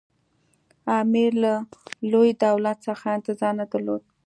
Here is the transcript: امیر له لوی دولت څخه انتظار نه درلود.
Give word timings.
امیر 1.01 1.31
له 1.43 1.53
لوی 2.11 2.29
دولت 2.45 2.77
څخه 2.87 3.05
انتظار 3.17 3.53
نه 3.59 3.65
درلود. 3.71 4.01